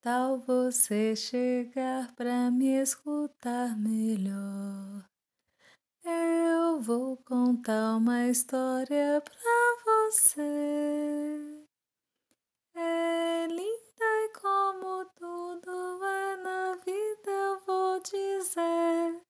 [0.00, 5.04] tal você chegar pra me escutar melhor?
[6.02, 11.66] Eu vou contar uma história pra você.
[12.74, 19.20] É linda e como tudo é na vida, eu vou dizer.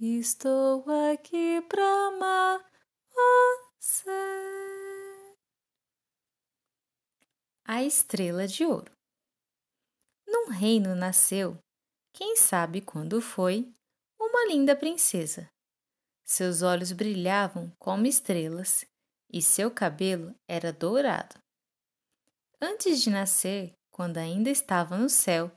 [0.00, 2.64] Estou aqui pra amar
[3.78, 4.10] você.
[7.66, 8.97] A Estrela de Ouro.
[10.48, 11.58] Reino nasceu,
[12.12, 13.72] quem sabe quando foi,
[14.18, 15.48] uma linda princesa.
[16.24, 18.84] Seus olhos brilhavam como estrelas
[19.32, 21.36] e seu cabelo era dourado.
[22.60, 25.50] Antes de nascer, quando ainda estava no céu,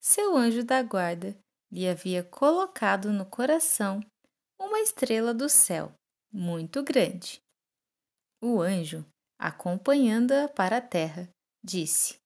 [0.00, 1.36] seu anjo da guarda
[1.70, 4.00] lhe havia colocado no coração
[4.58, 5.92] uma estrela do céu,
[6.32, 7.42] muito grande.
[8.40, 9.04] O anjo,
[9.38, 11.28] acompanhando-a para a terra,
[11.62, 12.20] disse: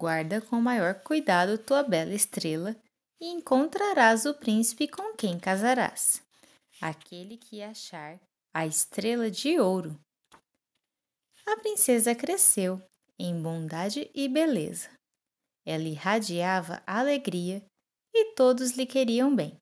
[0.00, 2.74] Guarda com maior cuidado tua bela estrela
[3.20, 6.22] e encontrarás o príncipe com quem casarás,
[6.80, 8.18] aquele que achar
[8.54, 10.00] a estrela de ouro.
[11.46, 12.80] A princesa cresceu
[13.18, 14.88] em bondade e beleza.
[15.66, 17.62] Ela irradiava alegria
[18.14, 19.54] e todos lhe queriam bem.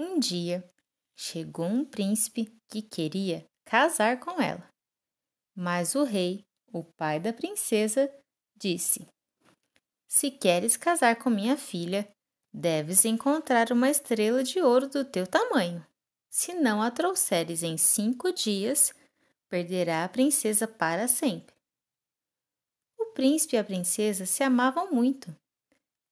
[0.00, 0.68] Um dia
[1.16, 4.68] chegou um príncipe que queria casar com ela,
[5.56, 6.42] mas o rei,
[6.72, 8.12] o pai da princesa,
[8.62, 9.08] disse:
[10.06, 12.08] Se queres casar com minha filha,
[12.54, 15.84] deves encontrar uma estrela de ouro do teu tamanho.
[16.30, 18.94] Se não a trouxeres em cinco dias,
[19.48, 21.54] perderá a princesa para sempre.
[22.98, 25.34] O príncipe e a princesa se amavam muito,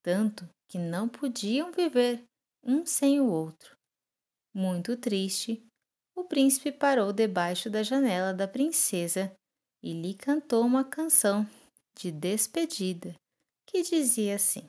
[0.03, 2.23] tanto que não podiam viver
[2.63, 3.77] um sem o outro.
[4.53, 5.65] Muito triste,
[6.15, 9.33] o príncipe parou debaixo da janela da princesa
[9.83, 11.49] e lhe cantou uma canção
[12.01, 13.15] de despedida,
[13.67, 14.67] que dizia assim: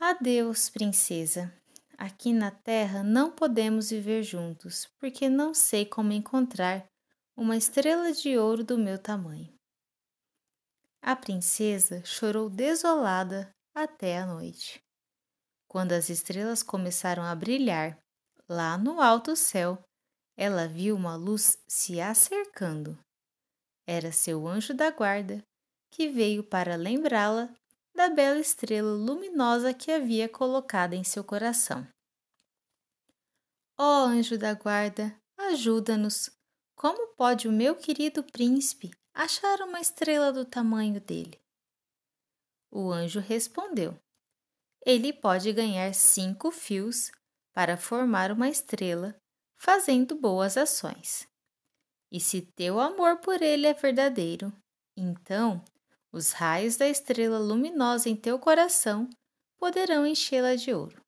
[0.00, 1.54] Adeus, princesa.
[1.96, 6.84] Aqui na terra não podemos viver juntos, porque não sei como encontrar
[7.34, 9.54] uma estrela de ouro do meu tamanho.
[11.00, 14.82] A princesa chorou desolada até a noite.
[15.68, 17.96] Quando as estrelas começaram a brilhar
[18.48, 19.82] lá no alto céu,
[20.36, 22.98] ela viu uma luz se acercando
[23.86, 25.42] era seu anjo da guarda,
[25.90, 27.54] que veio para lembrá-la
[27.94, 31.86] da bela estrela luminosa que havia colocado em seu coração.
[33.78, 36.30] Ó oh, anjo da guarda, ajuda-nos!
[36.74, 41.40] Como pode o meu querido príncipe achar uma estrela do tamanho dele?
[42.70, 43.98] O anjo respondeu:
[44.84, 47.10] Ele pode ganhar cinco fios
[47.54, 49.16] para formar uma estrela,
[49.56, 51.26] fazendo boas ações.
[52.10, 54.52] E se teu amor por ele é verdadeiro,
[54.96, 55.64] então
[56.12, 59.10] os raios da estrela luminosa em teu coração
[59.58, 61.04] poderão enchê-la de ouro.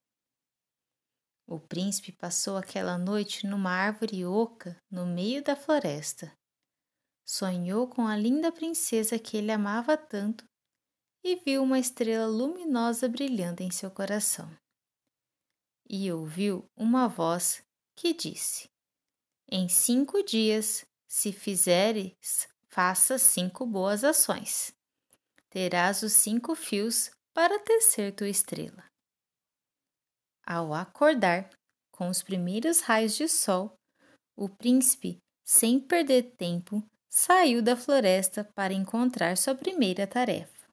[1.46, 6.30] O príncipe passou aquela noite numa árvore oca no meio da floresta.
[7.24, 10.44] Sonhou com a linda princesa que ele amava tanto
[11.24, 14.50] e viu uma estrela luminosa brilhando em seu coração.
[15.88, 17.62] E ouviu uma voz
[17.96, 18.68] que disse:
[19.50, 24.74] Em cinco dias se fizeres, faça cinco boas ações.
[25.48, 28.84] Terás os cinco fios para tecer tua estrela.
[30.44, 31.48] Ao acordar,
[31.90, 33.74] com os primeiros raios de sol,
[34.36, 40.68] o príncipe, sem perder tempo, saiu da floresta para encontrar sua primeira tarefa.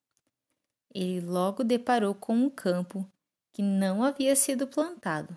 [0.94, 3.10] Ele logo deparou com um campo
[3.54, 5.36] que não havia sido plantado.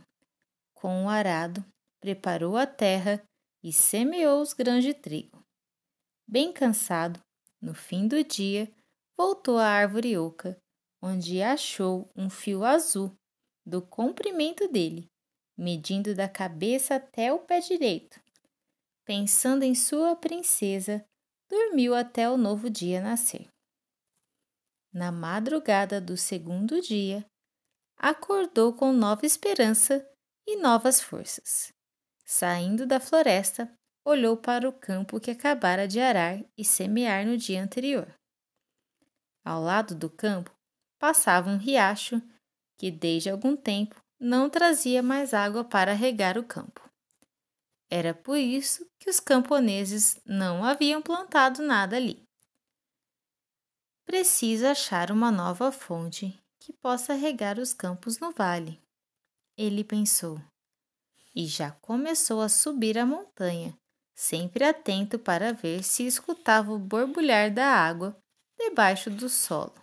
[0.74, 1.64] Com um arado,
[2.00, 3.22] preparou a terra
[3.62, 5.44] e semeou os grãos de trigo.
[6.26, 7.20] Bem cansado,
[7.60, 8.72] no fim do dia,
[9.16, 10.58] voltou à árvore oca,
[11.02, 13.16] onde achou um fio azul
[13.64, 15.08] do comprimento dele,
[15.56, 18.20] medindo da cabeça até o pé direito.
[19.04, 21.04] Pensando em sua princesa,
[21.50, 23.48] dormiu até o novo dia nascer.
[24.92, 27.24] Na madrugada do segundo dia,
[27.96, 30.06] acordou com nova esperança
[30.46, 31.72] e novas forças.
[32.30, 33.72] Saindo da floresta,
[34.04, 38.14] olhou para o campo que acabara de arar e semear no dia anterior.
[39.42, 40.54] Ao lado do campo
[40.98, 42.20] passava um riacho
[42.76, 46.86] que desde algum tempo não trazia mais água para regar o campo.
[47.90, 52.22] Era por isso que os camponeses não haviam plantado nada ali.
[54.04, 58.78] Precisa achar uma nova fonte que possa regar os campos no vale.
[59.56, 60.38] Ele pensou
[61.38, 63.78] e já começou a subir a montanha,
[64.12, 68.20] sempre atento para ver se escutava o borbulhar da água
[68.58, 69.80] debaixo do solo.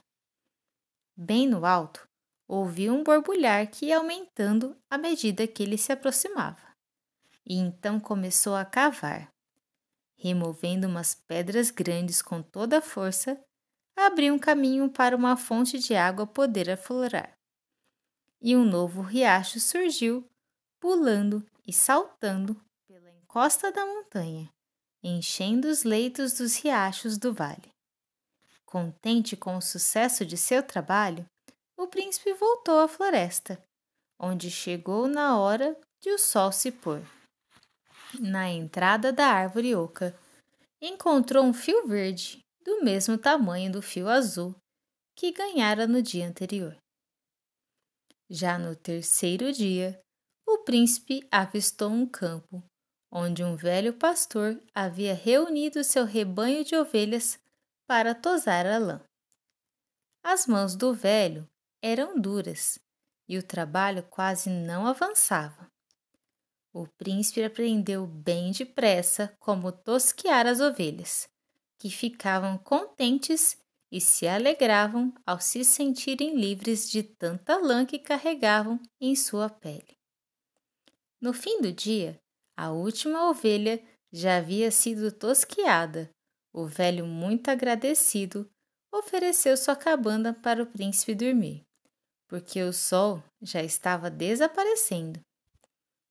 [1.16, 2.06] bem no alto,
[2.46, 6.76] ouviu um borbulhar que ia aumentando à medida que ele se aproximava.
[7.46, 9.32] E então começou a cavar.
[10.18, 13.42] Removendo umas pedras grandes com toda a força,
[13.96, 17.34] abriu um caminho para uma fonte de água poder aflorar.
[18.42, 20.30] E um novo riacho surgiu,
[20.86, 22.56] pulando e saltando
[22.88, 24.48] pela encosta da montanha,
[25.04, 27.72] enchendo os leitos dos riachos do vale.
[28.68, 31.26] Contente com o sucesso de seu trabalho,
[31.76, 33.60] o príncipe voltou à floresta,
[34.20, 37.02] onde chegou na hora de o sol se pôr.
[38.20, 40.16] Na entrada da árvore oca,
[40.80, 44.54] encontrou um fio verde, do mesmo tamanho do fio azul
[45.16, 46.78] que ganhara no dia anterior.
[48.30, 50.00] Já no terceiro dia,
[50.56, 52.64] o príncipe avistou um campo
[53.12, 57.40] onde um velho pastor havia reunido seu rebanho de ovelhas
[57.88, 59.02] para tosar a lã.
[60.24, 61.48] As mãos do velho
[61.82, 62.80] eram duras
[63.28, 65.72] e o trabalho quase não avançava.
[66.74, 71.30] O príncipe aprendeu bem depressa como tosquear as ovelhas,
[71.80, 73.58] que ficavam contentes
[73.90, 79.96] e se alegravam ao se sentirem livres de tanta lã que carregavam em sua pele.
[81.26, 82.20] No fim do dia,
[82.56, 83.82] a última ovelha
[84.14, 86.08] já havia sido tosqueada.
[86.54, 88.48] O velho, muito agradecido,
[88.94, 91.64] ofereceu sua cabana para o príncipe dormir
[92.28, 95.20] porque o sol já estava desaparecendo.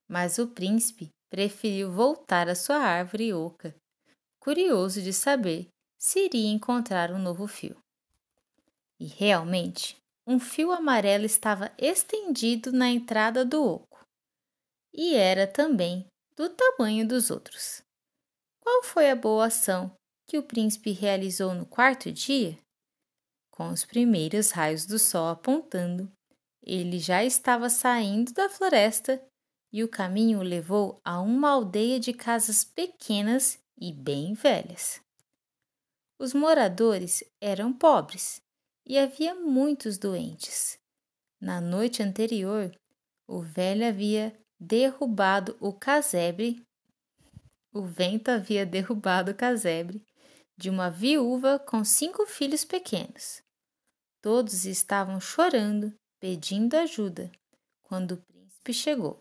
[0.09, 3.73] Mas o príncipe preferiu voltar à sua árvore oca,
[4.41, 7.77] curioso de saber se iria encontrar um novo fio.
[8.99, 9.97] E realmente,
[10.27, 13.94] um fio amarelo estava estendido na entrada do oco,
[14.95, 16.07] e era também
[16.37, 17.83] do tamanho dos outros.
[18.61, 19.93] Qual foi a boa ação
[20.27, 22.57] que o príncipe realizou no quarto dia?
[23.51, 26.11] Com os primeiros raios do sol apontando,
[26.63, 29.23] ele já estava saindo da floresta
[29.73, 35.01] e o caminho o levou a uma aldeia de casas pequenas e bem velhas.
[36.19, 38.41] Os moradores eram pobres
[38.87, 40.79] e havia muitos doentes.
[41.41, 42.75] Na noite anterior,
[43.27, 46.65] o velho havia derrubado o casebre.
[47.73, 50.05] O vento havia derrubado o casebre
[50.57, 53.43] de uma viúva com cinco filhos pequenos.
[54.23, 57.31] Todos estavam chorando, pedindo ajuda,
[57.83, 59.21] quando o príncipe chegou.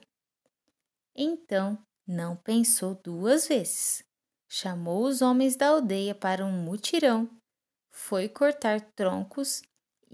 [1.16, 1.78] Então
[2.08, 4.04] não pensou duas vezes.
[4.48, 7.30] Chamou os homens da aldeia para um mutirão,
[7.90, 9.62] foi cortar troncos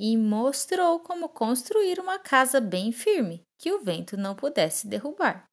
[0.01, 5.45] e mostrou como construir uma casa bem firme que o vento não pudesse derrubar.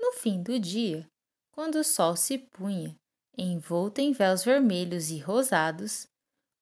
[0.00, 1.06] No fim do dia,
[1.50, 2.98] quando o sol se punha,
[3.36, 6.08] envolto em véus vermelhos e rosados,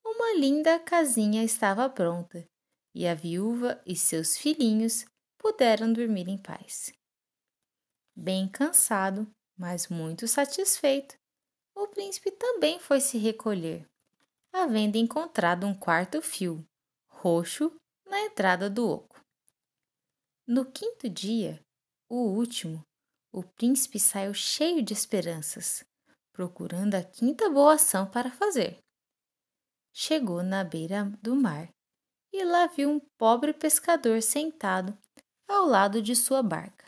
[0.05, 2.45] uma linda casinha estava pronta
[2.93, 5.07] e a viúva e seus filhinhos
[5.39, 6.93] puderam dormir em paz.
[8.13, 11.15] Bem cansado, mas muito satisfeito,
[11.77, 13.89] o príncipe também foi se recolher,
[14.53, 16.67] havendo encontrado um quarto fio,
[17.09, 17.75] roxo,
[18.07, 19.21] na entrada do oco.
[20.47, 21.61] No quinto dia,
[22.09, 22.85] o último,
[23.33, 25.85] o príncipe saiu cheio de esperanças,
[26.33, 28.81] procurando a quinta boa ação para fazer
[29.93, 31.69] chegou na beira do mar
[32.33, 34.97] e lá viu um pobre pescador sentado
[35.49, 36.87] ao lado de sua barca.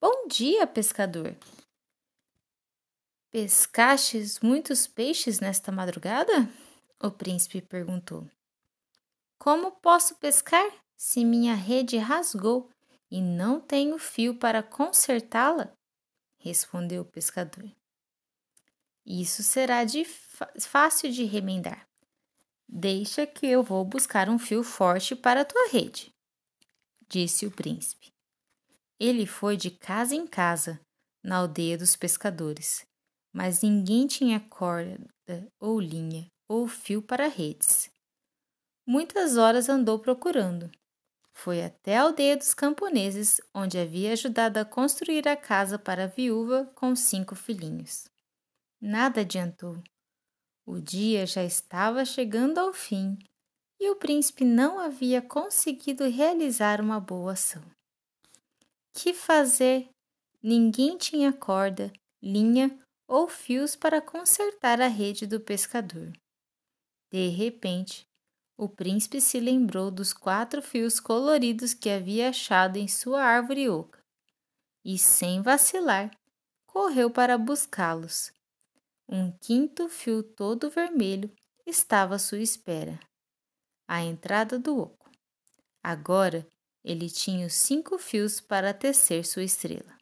[0.00, 1.36] Bom dia, pescador!
[3.32, 6.46] Pescastes muitos peixes nesta madrugada?
[7.02, 8.28] O príncipe perguntou.
[9.38, 12.68] Como posso pescar se minha rede rasgou
[13.10, 15.72] e não tenho fio para consertá-la?
[16.36, 17.74] Respondeu o pescador.
[19.06, 20.04] Isso será de
[20.60, 21.88] fácil de remendar.
[22.68, 26.12] Deixa que eu vou buscar um fio forte para a tua rede,
[27.08, 28.12] disse o príncipe.
[29.00, 30.78] Ele foi de casa em casa,
[31.22, 32.86] na aldeia dos pescadores,
[33.32, 34.98] mas ninguém tinha corda
[35.58, 37.90] ou linha ou fio para redes.
[38.86, 40.70] Muitas horas andou procurando.
[41.32, 46.08] Foi até a aldeia dos camponeses, onde havia ajudado a construir a casa para a
[46.08, 48.06] viúva com cinco filhinhos.
[48.80, 49.82] Nada adiantou.
[50.66, 53.16] O dia já estava chegando ao fim
[53.80, 57.62] e o príncipe não havia conseguido realizar uma boa ação.
[58.92, 59.88] Que fazer?
[60.42, 62.76] Ninguém tinha corda, linha
[63.12, 66.12] ou fios para consertar a rede do pescador.
[67.10, 68.06] De repente,
[68.56, 74.02] o príncipe se lembrou dos quatro fios coloridos que havia achado em sua árvore oca
[74.82, 76.10] e, sem vacilar,
[76.66, 78.32] correu para buscá-los
[79.06, 81.30] um quinto fio todo vermelho
[81.66, 82.98] estava à sua espera.
[83.86, 85.10] à entrada do oco.
[85.82, 86.46] Agora
[86.82, 90.01] ele tinha os cinco fios para tecer sua estrela.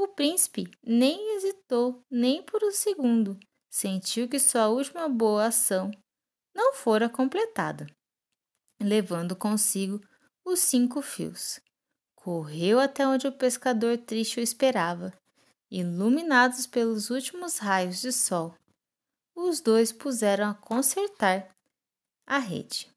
[0.00, 3.36] O príncipe nem hesitou nem por um segundo,
[3.68, 5.90] sentiu que sua última boa ação
[6.54, 7.84] não fora completada,
[8.80, 10.00] levando consigo
[10.44, 11.58] os cinco fios.
[12.14, 15.12] Correu até onde o pescador triste o esperava,
[15.68, 18.54] iluminados pelos últimos raios de sol.
[19.34, 21.50] Os dois puseram a consertar
[22.24, 22.88] a rede.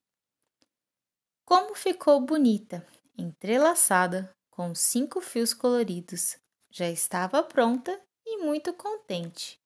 [1.46, 2.86] Como ficou bonita,
[3.18, 6.40] entrelaçada, com cinco fios coloridos.
[6.74, 9.60] Já estava pronta e muito contente.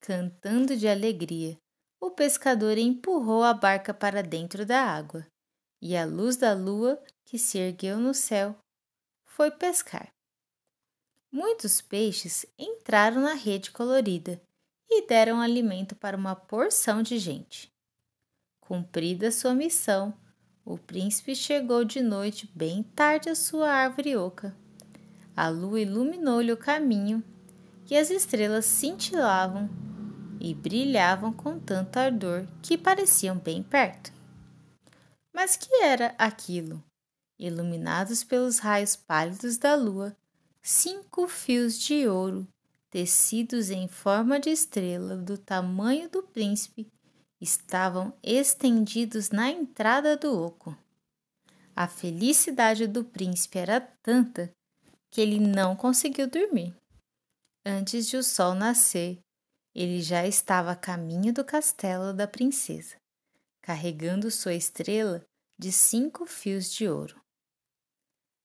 [0.00, 1.56] Cantando de alegria,
[2.00, 5.24] o pescador empurrou a barca para dentro da água,
[5.80, 8.56] e a luz da lua, que se ergueu no céu,
[9.24, 10.12] foi pescar.
[11.30, 14.42] Muitos peixes entraram na rede colorida
[14.90, 17.72] e deram alimento para uma porção de gente.
[18.58, 20.12] Cumprida sua missão,
[20.64, 24.56] o príncipe chegou de noite bem tarde à sua árvore oca.
[25.40, 27.24] A lua iluminou-lhe o caminho
[27.90, 29.70] e as estrelas cintilavam
[30.38, 34.12] e brilhavam com tanto ardor que pareciam bem perto.
[35.32, 36.84] Mas que era aquilo?
[37.38, 40.14] Iluminados pelos raios pálidos da lua,
[40.60, 42.46] cinco fios de ouro,
[42.90, 46.86] tecidos em forma de estrela do tamanho do príncipe,
[47.40, 50.76] estavam estendidos na entrada do oco.
[51.74, 54.52] A felicidade do príncipe era tanta
[55.10, 56.74] que ele não conseguiu dormir.
[57.64, 59.18] Antes de o sol nascer,
[59.74, 62.96] ele já estava a caminho do castelo da princesa,
[63.60, 65.24] carregando sua estrela
[65.58, 67.20] de cinco fios de ouro.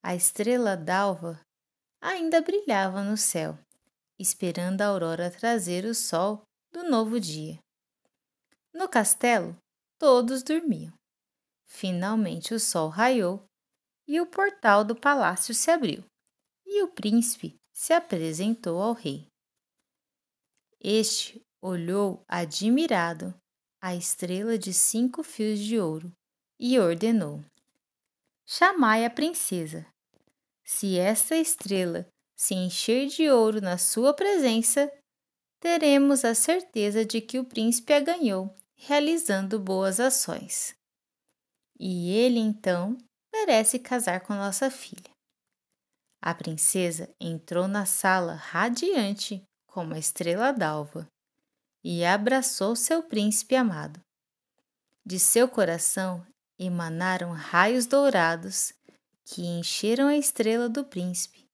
[0.03, 1.39] A estrela d'alva
[2.01, 3.57] ainda brilhava no céu,
[4.19, 7.59] esperando a aurora trazer o sol do novo dia.
[8.73, 9.57] No castelo,
[9.97, 10.93] todos dormiam.
[11.65, 13.43] Finalmente o sol raiou
[14.07, 16.03] e o portal do palácio se abriu,
[16.65, 19.27] e o príncipe se apresentou ao rei.
[20.79, 23.33] Este olhou admirado
[23.81, 26.11] a estrela de cinco fios de ouro
[26.59, 27.43] e ordenou:
[28.45, 29.85] Chamai a princesa.
[30.63, 34.91] Se esta estrela se encher de ouro na sua presença,
[35.59, 40.75] teremos a certeza de que o príncipe a ganhou, realizando boas ações.
[41.79, 42.97] E ele então
[43.33, 45.14] merece casar com nossa filha.
[46.21, 51.05] A princesa entrou na sala radiante como a estrela d'alva,
[51.83, 53.99] e abraçou seu príncipe amado.
[55.05, 56.25] De seu coração
[56.57, 58.71] emanaram raios dourados
[59.25, 61.45] que encheram a estrela do príncipe,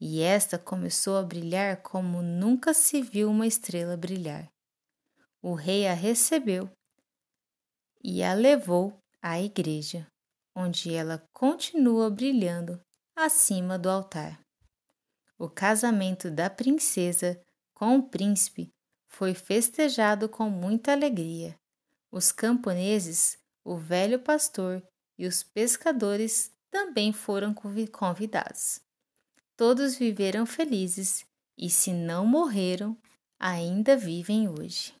[0.00, 4.50] e esta começou a brilhar como nunca se viu uma estrela brilhar.
[5.40, 6.68] O rei a recebeu
[8.02, 10.06] e a levou à igreja,
[10.56, 12.80] onde ela continua brilhando
[13.24, 14.40] acima do altar.
[15.38, 17.40] O casamento da princesa
[17.72, 18.70] com o príncipe
[19.06, 21.58] foi festejado com muita alegria.
[22.10, 24.82] Os camponeses, o velho pastor
[25.18, 27.54] e os pescadores também foram
[27.90, 28.80] convidados.
[29.56, 31.24] Todos viveram felizes
[31.56, 32.96] e, se não morreram,
[33.38, 34.99] ainda vivem hoje.